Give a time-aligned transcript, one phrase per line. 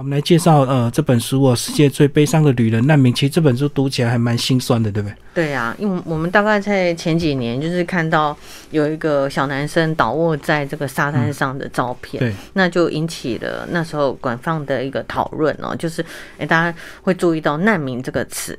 [0.00, 3.12] 我们来介绍呃这本书哦，《世界最悲伤的旅人难民》。
[3.14, 5.14] 其实这本书读起来还蛮心酸的，对不对？
[5.34, 8.34] 对啊，因为我们大概在前几年就是看到
[8.70, 16.02] 有一个小男生倒卧在这个沙滩上的照片，对，那就引起了那时候官方的一个讨论哦，就是
[16.38, 18.58] 哎，大家会注意到“难民”这个词，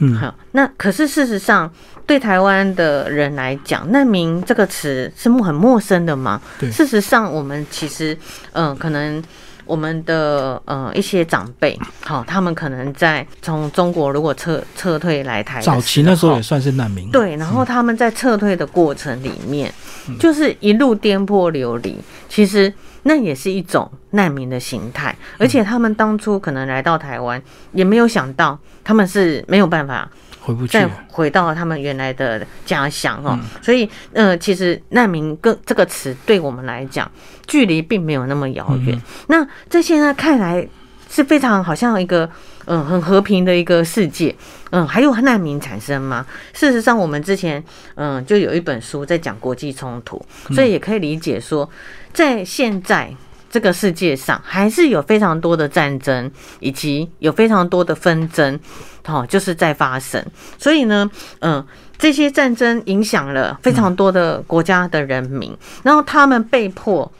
[0.00, 1.72] 嗯，好，那可是事实上
[2.06, 6.38] 对台湾的人来讲，“难民”这个词是很陌生的嘛？
[6.60, 8.14] 对，事实上我们其实
[8.52, 9.24] 嗯，可能。
[9.64, 17.10] 我们的呃一些长辈，好，他们可能在从中国如果撤撤退来台，早期那时候也算是难民。
[17.10, 19.72] 对，然后他们在撤退的过程里面，
[20.18, 21.98] 就是一路颠簸流离，
[22.28, 22.72] 其实
[23.04, 25.16] 那也是一种难民的形态。
[25.38, 27.40] 而且他们当初可能来到台湾，
[27.72, 30.10] 也没有想到他们是没有办法。
[30.42, 37.10] 回不去，再回到他们原来的家乡哦，所以呃，其实难民跟这个词对我们来讲，
[37.46, 39.00] 距离并没有那么遥远。
[39.28, 40.66] 那在现在看来
[41.08, 42.28] 是非常好像一个
[42.66, 44.34] 嗯很和平的一个世界，
[44.70, 46.26] 嗯，还有难民产生吗？
[46.52, 47.62] 事实上，我们之前
[47.94, 50.20] 嗯就有一本书在讲国际冲突，
[50.54, 51.70] 所以也可以理解说，
[52.12, 53.14] 在现在。
[53.52, 58.58] 这个世界上还是有非常多的战争，以及有非常多的纷争，
[59.06, 60.24] 哦，就是在发生。
[60.56, 61.08] 所以呢，
[61.40, 61.62] 嗯，
[61.98, 67.12] 这些战争影响了非常多的国家的人民，然后他们被迫，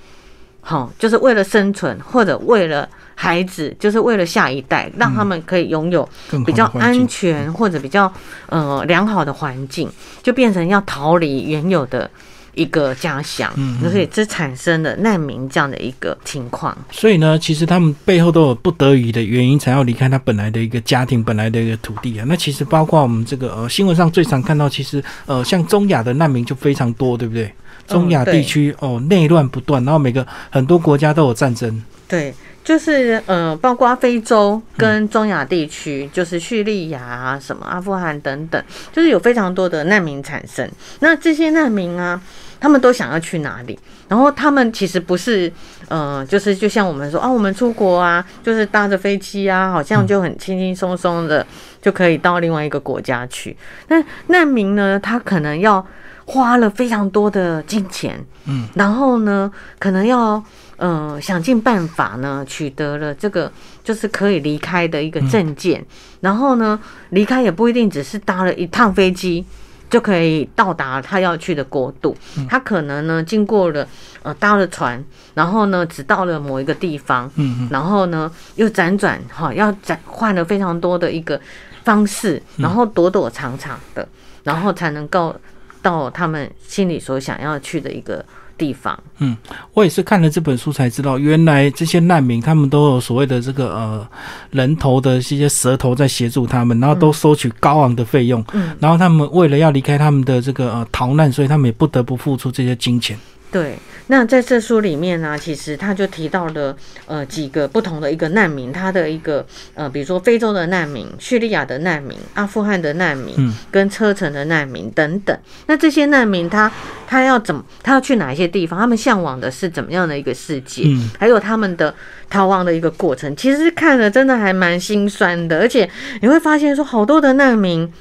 [0.63, 6.09] 好，就是为了生存，或者为了孩子，就是为了下一代，让他们可以拥有
[6.47, 8.11] 比较安全或者比较
[8.47, 9.87] 呃良好的环境，
[10.23, 12.11] 就变成要逃离原有的。
[12.55, 16.77] 一个家乡，所以这产生了难民这样的一个情况。
[16.91, 22.25] 所以呢，其实他们背后都有不得已的原因，才要离开他本来的一个家庭、本来的一个土地啊。
[22.29, 27.53] 那其实包括我们这个呃新闻上最常看到，其实呃像中亚的难民就非常多，对不对？
[27.87, 31.83] 中亚地区哦内乱不断，然后每个很多国家都有战争。
[32.13, 40.71] 对，就是呃包括非洲跟中亚地区，就是叙利亚啊、什么阿富汗等等，就是有非常多的难民产生。
[41.01, 42.21] 那这些难民啊。
[42.63, 43.77] 他们都想要去哪里？
[44.07, 45.53] 然后他们其实不是，
[45.89, 51.45] 呃，就是就像我们说啊，我们出国啊，就是搭着飞机啊，好像就很轻轻松松的
[51.81, 53.57] 就可以到另外一个国家去。
[53.89, 55.85] 那难民呢，他可能要
[56.25, 60.41] 花了非常多的金钱，嗯，然后呢，可能要
[60.83, 63.51] 呃想尽办法呢，取得了这个
[63.85, 65.85] 就是可以离开的一个证件，
[66.21, 66.79] 然后呢，
[67.11, 69.45] 离开也不一定只是搭了一趟飞机。
[69.93, 72.17] 就可以到达他要去的国度。
[72.49, 73.87] 他可能呢，经过了
[74.23, 75.05] 呃搭了船，
[75.35, 77.31] 然后呢，只到了某一个地方，
[77.69, 81.39] 然后呢，又辗转哈，要转换了非常多的一个
[81.85, 84.09] 方式，然后躲躲藏藏的，
[84.45, 85.37] 然后才能够
[85.83, 88.25] 到他们心里所想要去的一个。
[88.59, 89.37] 地方，嗯，
[89.73, 94.07] 我也是看了这本书才知道，原来这些难民他们都有所谓的这个呃
[94.51, 103.19] 人头的这些蛇头在协助他们，然后都收取高昂的费用，嗯，然后他们为了要离开他们的这个呃逃难，所以他们也不得不付出这些金钱。
[103.53, 103.77] 对，
[104.07, 106.75] 那在这书里面呢，其实他就提到了
[107.05, 115.39] 呃几个不同的一个难民，他的一个呃，比如说非洲的难民、叙利亚的难民、阿富汗的难民，嗯，跟车臣的难民等等。
[115.67, 116.73] 那这些难民他
[117.07, 118.81] 他要怎么，他要去哪一些地方？
[118.81, 120.85] 他们向往的是怎么样的一个世界？
[120.87, 121.95] 嗯，还有他们的
[122.31, 125.59] 逃亡的一个过程，其实看了真的还蛮心酸的。
[125.59, 125.87] 而且
[126.23, 127.93] 你会发现说，好多的难民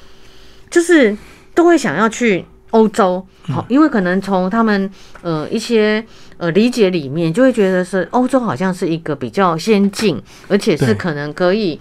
[0.70, 1.14] 就是
[1.54, 2.46] 都会想要去。
[2.72, 4.90] 欧洲好，因为可能从他们
[5.22, 6.04] 呃一些
[6.36, 11.80] 呃理解里面，就会觉得是欧洲好像是一个比较先进，而且是可能可以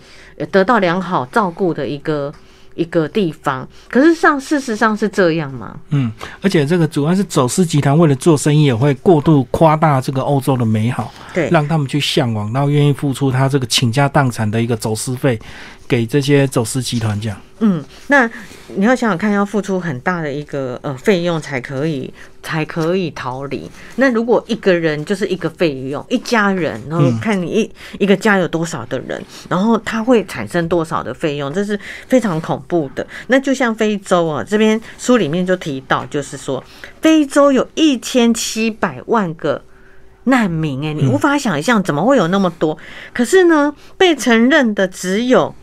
[0.52, 2.34] 得到良好照顾的一个
[2.76, 3.68] 一个地方。
[3.90, 5.78] 可是上事实上是这样吗？
[5.90, 6.12] 嗯，
[6.42, 15.40] 而且这个主要是走私集团为了做生意，也会过度夸大这个欧洲的美好，对，让他们去向往，然后愿意付出他这个倾家荡产的一个走私费。
[15.88, 18.26] 给这些走私集团这样，嗯，那
[18.78, 23.69] 你要想想看，要付出很大的一个呃费用才可以才可以逃离。
[23.96, 33.05] 那如果一个人就是一个费用，一家人，然后看你一一个家有多少的人，然后它会产生多少的费用，这是非常恐怖的。
[33.28, 36.64] 那就像非洲啊，这边书里面就提到，就是说
[37.02, 39.61] 非洲有一千七百万个
[40.23, 42.78] 难民，哎，你无法想象怎么会有那么多。
[43.14, 45.53] 可是呢，被承认的只有。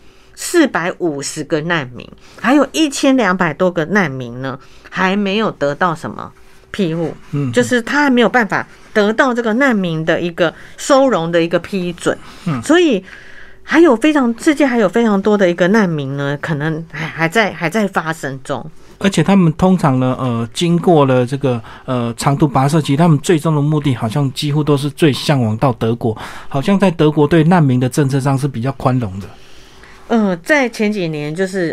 [0.40, 2.08] 四百五十个难民，
[2.40, 4.56] 还有一千两百多个难民呢，
[4.88, 6.32] 还没有得到什么
[6.70, 12.16] 庇护，嗯，就是他还没有办法得到这个难民的一个收容的一个批准，
[12.46, 13.02] 嗯，所以
[13.62, 18.64] 还有非常世界还有非常多的一个难民呢，可能还还在还在发生中。
[19.00, 26.16] 而且他们通常呢，呃，经过了这个呃长途跋涉，其实他们最终的目的好像几乎都是最向往到德国，
[26.48, 29.26] 好像在德国对难民的政策上是比较宽容的。
[30.08, 31.72] 嗯，在前几年就是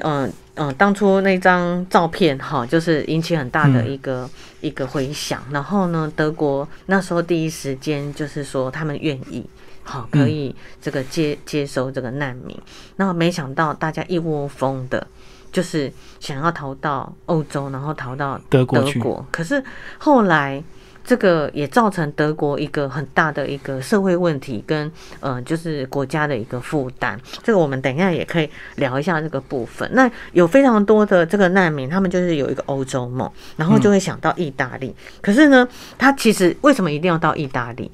[0.55, 0.67] 嗯。
[0.69, 4.29] 嗯，当初那张照片哈，就是引起很大的一个
[4.61, 5.43] 一个回响。
[5.51, 9.45] 然后呢，德国那时候第一时间就是说他们愿意，
[9.83, 12.57] 好可以这个接接收这个难民。
[12.95, 15.05] 那没想到大家一窝蜂的，
[15.51, 19.25] 就是想要逃到欧洲，然后逃到德国德国。
[19.31, 19.63] 可是
[19.97, 20.63] 后来。
[21.05, 27.19] 这个也造成德国一个很大的一个社会问题，跟呃，就是国家的一个负担。
[27.43, 29.87] 这个我们等一下也可以聊一下这个部分。
[29.93, 34.95] 那有非常多的这个难民，他们就是有一个欧洲梦，然后就会想到意大利。
[35.21, 35.67] 可是呢，
[35.97, 37.91] 他其实为什么一定要到意大利？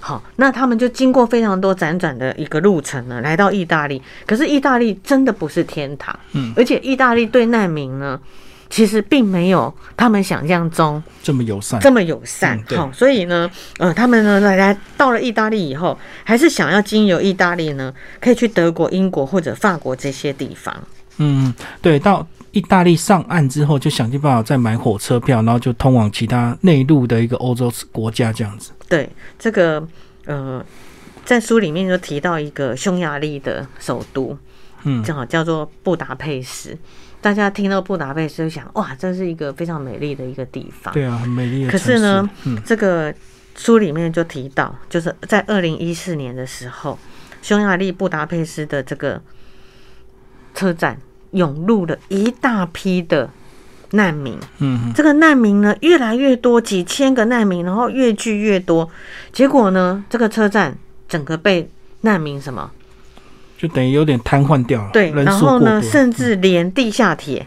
[0.00, 4.02] 好，那他们就经过非常多辗转的一个路程呢，来到意大利。
[4.26, 8.20] 可是意大利真的不是天堂，嗯，而且意大利对难民呢。
[8.70, 12.60] 其实并没有他们想象中这么友善，这么友善。
[12.74, 20.74] 好，所以呢，呃，他们呢来来到了意大利以后，还是想要经由意大利呢，可以去德国、英国或者法国这些地方。
[21.18, 28.72] 嗯，对，到意大利上岸之后，就想尽办法再买火车票，然后就通往其他内陆的一个欧洲国家这样子。
[28.88, 29.08] 对，
[29.38, 29.86] 这个
[30.24, 30.64] 呃，
[31.24, 34.36] 在书里面就提到一个匈牙利的首都，
[34.82, 36.76] 嗯，正好叫做布达佩斯。
[37.24, 40.92] 大家听到布达佩斯就想，哇，这是一个非常美丽的一个地方。
[40.92, 41.66] 对啊，很美丽。
[41.66, 42.28] 可是呢，
[42.66, 43.14] 这个
[43.56, 46.98] 书里面就提到，就是在二零一四年的时候，
[47.40, 49.22] 匈牙利布达佩斯的这个
[50.54, 51.00] 车站
[51.30, 53.30] 涌入了一大批的
[53.92, 54.38] 难民。
[54.58, 58.90] 嗯，这个难民呢越来越多，几千个难民，然后越聚越多，
[59.32, 60.76] 结果呢，这个车站
[61.08, 61.70] 整个被
[62.02, 62.70] 难民什么？
[63.66, 64.90] 就等于有点瘫痪掉了。
[64.92, 67.46] 对，然后呢，甚至连地下铁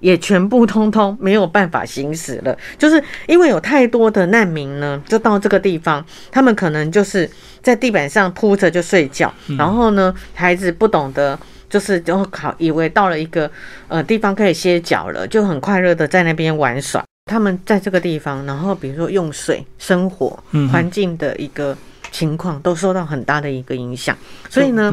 [0.00, 7.28] 也全部通通没有办法行驶了，就是因为有太多的难民呢，就到这个地方，他们可能就是
[7.62, 11.36] 在地板上铺着就睡觉，然后呢，孩子不懂得，
[11.70, 13.50] 就是就考以为到了一个
[13.88, 17.02] 呃地方可以歇脚了，就很快乐的在那边玩耍。
[17.24, 20.38] 他们在这个地方，然后比如说用水、生活
[20.70, 21.76] 环境的一个
[22.12, 24.14] 情况，都受到很大的一个影响，
[24.50, 24.92] 所以呢。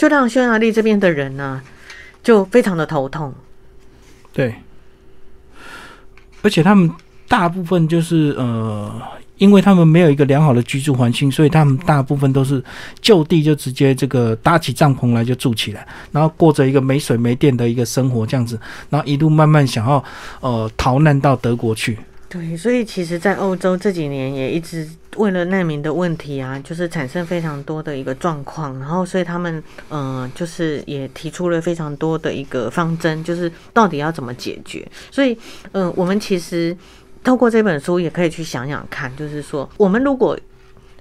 [0.00, 1.60] 就让匈牙利这边的人呢，
[2.22, 3.34] 就非常的头痛。
[4.32, 4.54] 对，
[6.40, 6.90] 而且他们
[7.28, 8.90] 大部分就是呃，
[9.36, 12.64] 因为他们没有一个良好的居住环境，所以他们大部分都是
[13.02, 18.58] 就地就直接这个搭起帐篷来就住起来，然后过着一个没水没电的一个生活这样子，
[18.88, 20.02] 然后一路慢慢想要
[20.40, 21.98] 呃逃难到德国去。
[22.32, 29.60] 对，所以其实，在欧洲这几年也一直为了难民的问题啊，就是产生非常多的一个状况，然后所以他们
[29.90, 34.86] 嗯，就是也提出了非常多的一个方针，就是到底要怎么解决。
[35.10, 35.36] 所以
[35.72, 36.74] 嗯，我们其实
[37.24, 40.38] 透过这本书也可以去想想看，就是说，我们如果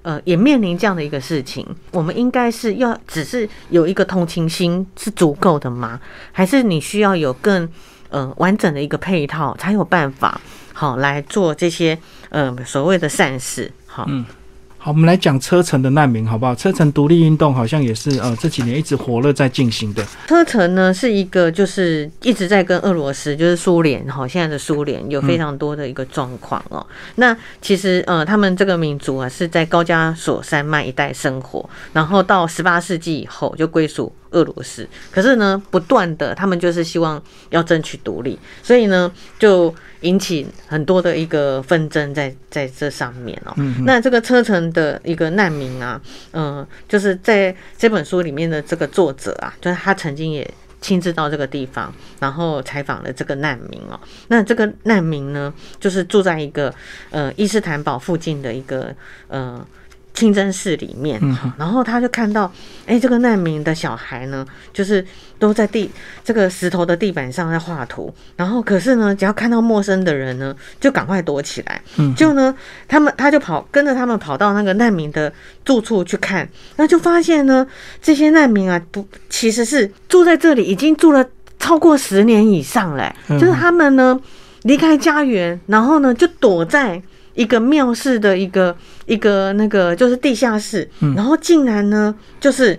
[0.01, 6.01] 呃也面临这样的一个事情，我们应该是要只是有一个同情心是足够的吗？
[6.31, 7.69] 还是你需要有更
[8.09, 10.41] 呃完整的一个配套才有办法？
[10.79, 11.99] 好，来做这些
[12.29, 14.07] 呃所谓的善事，好。
[14.81, 16.55] 好，我们来讲车臣的难民，好不好？
[16.55, 20.01] 车臣独立运动好像也是呃这几年一直火热在进行的。
[20.25, 26.85] 车臣呢是一个就是一直在跟俄罗斯，就是苏联哈，现在的苏联有非常多的一个状况哦。
[27.15, 34.87] 那其实呃他们这个民族啊是在高加索山脉一带生活，然后到十八世纪以后就归属俄罗斯。
[35.11, 43.53] 可是呢，不断的他们就是希望要争取独立，所以呢就引起很多的一个纷争在在这上面哦。
[43.83, 44.68] 那这个车臣。
[44.73, 50.49] 的一个难民啊，嗯，就是在这本书里面的这个作者啊，就是他曾经也
[50.81, 53.99] 亲自到这个地方，然后采访了这个难民哦。
[54.27, 56.73] 那这个难民呢，就是住在一个
[57.09, 58.95] 呃伊斯坦堡附近的一个
[59.27, 59.65] 呃。
[60.19, 61.17] 清真寺里面，
[61.57, 62.51] 然后他就看到，
[62.85, 65.05] 哎，这个难民的小孩呢，就是
[65.39, 65.89] 都在地
[66.25, 71.81] 这个石头的地板上在画图，然后可是呢，只要看到陌生的人呢，就赶快躲起来。
[71.95, 72.53] 嗯，就呢，
[72.85, 75.31] 他们他就跑跟着他们跑到那个难民的
[75.63, 76.45] 住处去看，
[76.75, 77.65] 那就发现呢，
[78.01, 81.25] 这些难民啊，不其实是住在这里已经住了
[81.57, 84.19] 超过十年以上嘞，就是他们呢
[84.63, 87.01] 离开家园，然后呢就躲在。
[87.39, 92.77] 一个庙式的一个一个那个就是地下室，然后竟然呢就是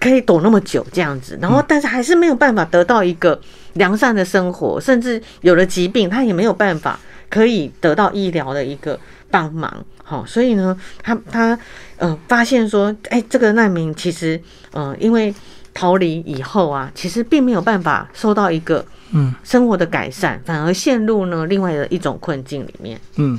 [0.00, 3.38] 可以躲那么久这样子，然后但是还是没有办法得到一个
[3.74, 8.98] 良善的生活，甚至有了疾病，他也没有办法可以得到医疗的一个
[9.30, 9.84] 帮忙。
[10.02, 11.58] 好，所以呢，他他
[11.98, 14.40] 呃发现说，哎，这个难民其实
[14.72, 15.34] 呃因为
[15.74, 19.34] 逃离以后啊，其实并没有办法受到一个嗯。
[19.44, 22.98] 生活的改善，反而陷入呢另外的一种困境里面。
[23.16, 23.38] 嗯，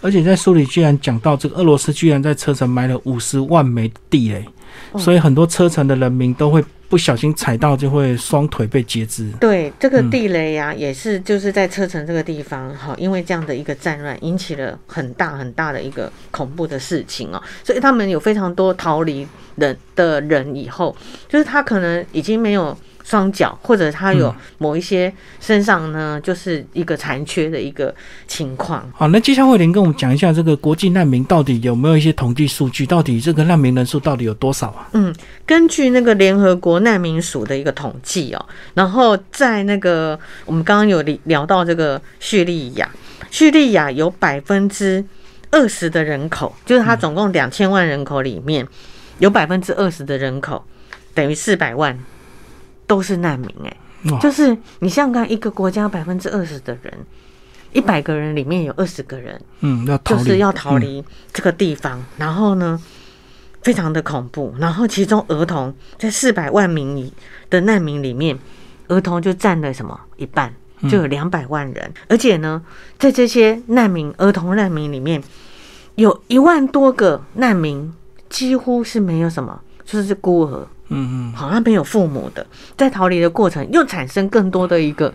[0.00, 4.44] 而且在书里居然讲到，这个俄罗斯居然在车臣埋了五十万枚地雷，
[4.92, 5.00] 哦。
[5.00, 9.30] 所以很多车臣的人民都会不小心踩到，就会双腿被截肢。
[9.40, 19.26] 对，这个地雷呀、也是就是在车城这个地方，哈，因为这样的一个战乱，引起了很大很大的一个恐怖的事情哦，所以他们有非常多逃离
[19.56, 20.94] 人的人以后，
[21.28, 22.76] 就是他可能已经没有
[23.06, 27.94] 双脚，或者他有嗯某一些身上呢，就是一个残缺的一个
[28.26, 28.84] 情况。
[28.92, 32.84] 好，那接下来慧玲跟我们讲一下，这个国际难民到底有没有一些统计数据？
[32.84, 34.88] 到底这个难民人数到底有多少啊？
[34.94, 35.14] 嗯，
[35.46, 38.44] 根据那个联合国难民署的一个统计哦，
[38.74, 42.90] 然后在那个我们刚刚有聊聊到这个叙利亚，
[43.30, 45.04] 叙利亚有百分之
[45.52, 48.66] 二十的人口，就是它总共两千万人口里面，
[49.20, 50.64] 有百分之二十的人口，
[51.14, 51.96] 等于四百万
[52.86, 53.76] 都是难民哎、
[54.10, 54.18] 哇。
[54.18, 56.92] 就是你想想看，一个国家百分之二十的人，
[57.72, 62.80] 一百个人里面有二十个人嗯，要逃，就是要逃离这个地方，然后呢，
[63.62, 64.54] 非常的恐怖。
[64.58, 67.12] 然后其中儿童在四百万名以
[67.50, 68.38] 的难民里面，
[68.88, 70.54] 儿童就占了什么一半，
[70.88, 71.92] 就有两百万人。
[72.08, 72.62] 而且呢，
[72.98, 75.22] 在这些难民儿童难民里面，
[75.96, 77.92] 有一万多个难民
[78.28, 85.12] 几乎是没有什么，就是孤儿，嗯嗯好像没有父母的，在逃离的过程又产生更多的一个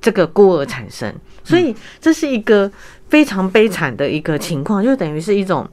[0.00, 1.12] 这个孤儿产生，
[1.44, 2.70] 所以这是一个
[3.08, 5.68] 非常悲惨的一个情况，就等于是一种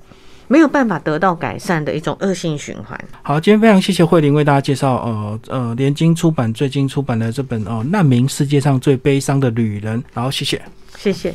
[0.47, 2.99] 没有办法得到改善的一种恶性循环。
[3.21, 10.61] 好，今天非常谢谢慧玲为大家介绍，呃呃，联经出版最近出版的这本哦、难民世界上最悲伤的旅人》，然后谢谢。
[10.97, 11.33] 谢谢。